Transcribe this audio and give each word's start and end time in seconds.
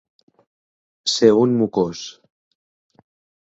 Ser 1.17 1.31
un 1.43 1.55
mocós. 1.61 2.03